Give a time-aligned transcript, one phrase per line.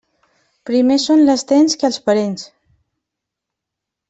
[0.69, 2.47] Primer són les dents que els parents.